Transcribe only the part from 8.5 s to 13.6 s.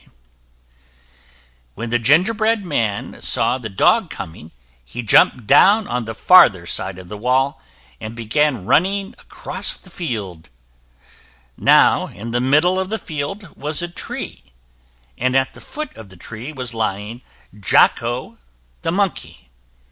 running across the field. Now in the middle of the field